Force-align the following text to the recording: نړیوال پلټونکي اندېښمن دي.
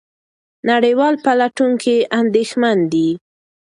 نړیوال 0.69 1.13
پلټونکي 1.25 1.95
اندېښمن 2.19 2.77
دي. 2.93 3.09